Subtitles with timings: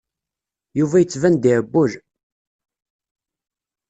[0.79, 1.93] Yuba yettban-d iɛewwel.